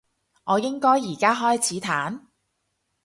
[0.45, 2.21] 我應該而家開始彈？